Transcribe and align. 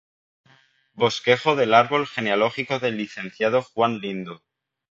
Bosquejo 0.95 1.55
del 1.55 1.75
árbol 1.75 2.07
genealógico 2.07 2.79
del 2.79 2.97
licenciado 2.97 3.61
Juan 3.61 3.99
Lindo. 3.99 4.41